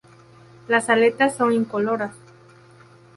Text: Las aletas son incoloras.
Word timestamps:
Las 0.67 0.89
aletas 0.89 1.35
son 1.35 1.53
incoloras. 1.53 2.15